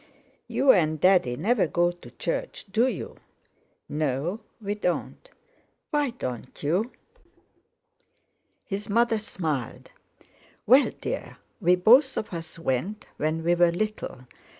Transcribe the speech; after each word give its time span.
You 0.47 0.71
and 0.71 0.99
Daddy 0.99 1.37
never 1.37 1.67
go 1.67 1.91
to 1.91 2.09
church, 2.09 2.65
do 2.71 2.87
you?" 2.87 3.17
"No, 3.87 4.39
we 4.59 4.73
don't." 4.73 5.29
"Why 5.91 6.09
don't 6.09 6.63
you?" 6.63 6.91
His 8.65 8.89
mother 8.89 9.19
smiled. 9.19 9.91
"Well, 10.65 10.89
dear, 10.99 11.37
we 11.61 11.75
both 11.75 12.17
of 12.17 12.33
us 12.33 12.57
went 12.57 13.05
when 13.17 13.43
we 13.43 13.53
were 13.53 13.71
little. 13.71 14.21